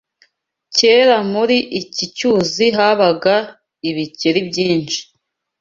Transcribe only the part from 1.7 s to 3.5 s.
iki cyuzi habaga